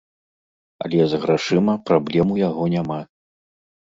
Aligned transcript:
Але 0.85 1.01
з 1.09 1.19
грашыма 1.25 1.75
праблем 1.89 2.27
у 2.37 2.39
яго 2.47 2.63
няма. 2.75 2.97